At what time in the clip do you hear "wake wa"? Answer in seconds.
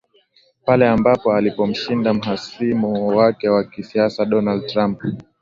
3.07-3.63